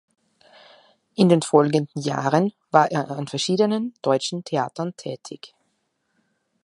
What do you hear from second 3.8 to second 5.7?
deutschen Theatern tätig.